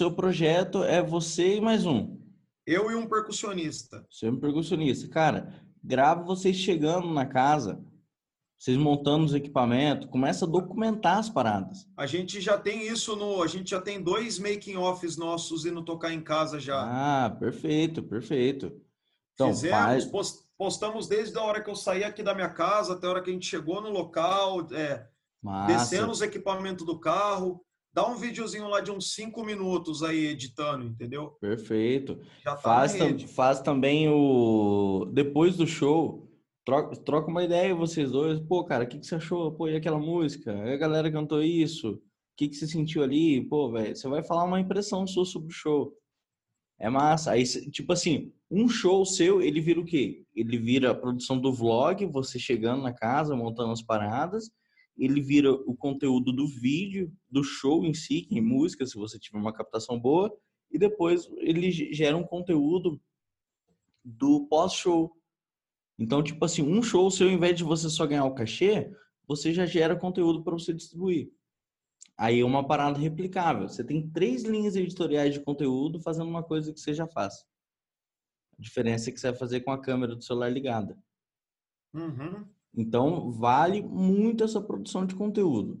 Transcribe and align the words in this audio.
seu 0.00 0.10
projeto 0.10 0.82
é 0.82 1.02
você 1.02 1.56
e 1.56 1.60
mais 1.60 1.84
um. 1.84 2.18
Eu 2.66 2.90
e 2.90 2.94
um 2.94 3.06
percussionista. 3.06 4.06
Você 4.10 4.28
é 4.28 4.30
um 4.30 4.40
percussionista. 4.40 5.06
Cara, 5.08 5.52
grava 5.84 6.22
vocês 6.22 6.56
chegando 6.56 7.12
na 7.12 7.26
casa, 7.26 7.84
vocês 8.58 8.78
montando 8.78 9.26
os 9.26 9.34
equipamentos, 9.34 10.08
começa 10.08 10.46
a 10.46 10.48
documentar 10.48 11.18
as 11.18 11.28
paradas. 11.28 11.86
A 11.98 12.06
gente 12.06 12.40
já 12.40 12.56
tem 12.56 12.88
isso 12.88 13.14
no. 13.14 13.42
A 13.42 13.46
gente 13.46 13.68
já 13.68 13.80
tem 13.82 14.02
dois 14.02 14.38
making 14.38 14.78
offs 14.78 15.18
nossos 15.18 15.66
indo 15.66 15.84
tocar 15.84 16.14
em 16.14 16.22
casa 16.22 16.58
já. 16.58 16.80
Ah, 16.80 17.28
perfeito, 17.28 18.02
perfeito. 18.02 18.72
Então, 19.34 19.48
Fizemos, 19.48 20.04
faz... 20.06 20.46
postamos 20.56 21.08
desde 21.08 21.36
a 21.36 21.42
hora 21.42 21.62
que 21.62 21.68
eu 21.68 21.76
saí 21.76 22.04
aqui 22.04 22.22
da 22.22 22.34
minha 22.34 22.48
casa 22.48 22.94
até 22.94 23.06
a 23.06 23.10
hora 23.10 23.22
que 23.22 23.28
a 23.28 23.34
gente 23.34 23.46
chegou 23.46 23.82
no 23.82 23.90
local, 23.90 24.66
é, 24.72 25.06
descendo 25.66 26.10
os 26.10 26.22
equipamentos 26.22 26.86
do 26.86 26.98
carro. 26.98 27.62
Dá 27.92 28.06
um 28.06 28.16
videozinho 28.16 28.68
lá 28.68 28.80
de 28.80 28.90
uns 28.90 29.14
cinco 29.14 29.44
minutos 29.44 30.02
aí 30.02 30.26
editando, 30.26 30.84
entendeu? 30.86 31.36
Perfeito. 31.40 32.20
Já 32.44 32.54
tá 32.54 32.58
faz, 32.58 32.94
tam, 32.94 33.18
faz 33.18 33.60
também 33.60 34.08
o. 34.08 35.08
Depois 35.12 35.56
do 35.56 35.66
show, 35.66 36.30
troca, 36.64 36.94
troca 36.96 37.28
uma 37.28 37.42
ideia 37.42 37.74
vocês 37.74 38.12
dois. 38.12 38.38
Pô, 38.38 38.64
cara, 38.64 38.84
o 38.84 38.86
que, 38.86 38.98
que 38.98 39.06
você 39.06 39.16
achou? 39.16 39.52
Pô, 39.52 39.68
e 39.68 39.76
aquela 39.76 39.98
música? 39.98 40.52
A 40.52 40.76
galera 40.76 41.10
cantou 41.10 41.42
isso? 41.42 41.94
O 41.94 42.00
que, 42.36 42.48
que 42.48 42.54
você 42.54 42.66
sentiu 42.66 43.02
ali? 43.02 43.44
Pô, 43.48 43.72
velho, 43.72 43.96
você 43.96 44.08
vai 44.08 44.22
falar 44.22 44.44
uma 44.44 44.60
impressão 44.60 45.04
sua 45.06 45.24
sobre 45.24 45.48
o 45.48 45.54
show. 45.54 45.92
É 46.78 46.88
massa. 46.88 47.32
Aí, 47.32 47.44
tipo 47.44 47.92
assim, 47.92 48.32
um 48.50 48.68
show 48.68 49.04
seu, 49.04 49.42
ele 49.42 49.60
vira 49.60 49.80
o 49.80 49.84
quê? 49.84 50.24
Ele 50.34 50.56
vira 50.56 50.92
a 50.92 50.94
produção 50.94 51.38
do 51.38 51.52
vlog, 51.52 52.06
você 52.06 52.38
chegando 52.38 52.82
na 52.82 52.92
casa, 52.92 53.36
montando 53.36 53.72
as 53.72 53.82
paradas. 53.82 54.50
Ele 54.96 55.20
vira 55.20 55.52
o 55.52 55.74
conteúdo 55.74 56.32
do 56.32 56.46
vídeo, 56.46 57.12
do 57.30 57.42
show 57.42 57.84
em 57.84 57.94
si, 57.94 58.26
em 58.30 58.40
música, 58.40 58.86
se 58.86 58.96
você 58.96 59.18
tiver 59.18 59.38
uma 59.38 59.52
captação 59.52 59.98
boa. 59.98 60.30
E 60.70 60.78
depois 60.78 61.28
ele 61.38 61.70
gera 61.70 62.16
um 62.16 62.24
conteúdo 62.24 63.00
do 64.04 64.46
pós-show. 64.46 65.12
Então, 65.98 66.22
tipo 66.22 66.44
assim, 66.44 66.62
um 66.62 66.82
show 66.82 67.10
seu, 67.10 67.28
ao 67.28 67.32
invés 67.32 67.56
de 67.56 67.64
você 67.64 67.88
só 67.90 68.06
ganhar 68.06 68.24
o 68.24 68.34
cachê, 68.34 68.90
você 69.26 69.52
já 69.52 69.66
gera 69.66 69.96
conteúdo 69.96 70.42
para 70.42 70.54
você 70.54 70.72
distribuir. 70.72 71.30
Aí 72.16 72.40
é 72.40 72.44
uma 72.44 72.66
parada 72.66 72.98
replicável. 72.98 73.68
Você 73.68 73.82
tem 73.82 74.10
três 74.10 74.44
linhas 74.44 74.76
editoriais 74.76 75.32
de 75.32 75.40
conteúdo 75.40 76.00
fazendo 76.00 76.28
uma 76.28 76.42
coisa 76.42 76.72
que 76.72 76.78
você 76.78 76.92
já 76.92 77.06
faz. 77.06 77.46
A 78.58 78.60
diferença 78.60 79.08
é 79.08 79.12
que 79.12 79.18
você 79.18 79.30
vai 79.30 79.38
fazer 79.38 79.60
com 79.60 79.70
a 79.70 79.80
câmera 79.80 80.14
do 80.14 80.22
celular 80.22 80.50
ligada. 80.50 80.98
Uhum. 81.94 82.46
Então, 82.74 83.30
vale 83.32 83.82
muito 83.82 84.44
essa 84.44 84.60
produção 84.60 85.04
de 85.06 85.14
conteúdo. 85.14 85.78